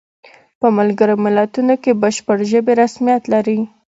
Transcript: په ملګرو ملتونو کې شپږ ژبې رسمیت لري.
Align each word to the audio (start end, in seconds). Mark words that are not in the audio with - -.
په 0.59 0.67
ملګرو 0.77 1.15
ملتونو 1.25 1.73
کې 1.83 1.91
شپږ 2.17 2.39
ژبې 2.51 2.73
رسمیت 2.81 3.23
لري. 3.33 3.59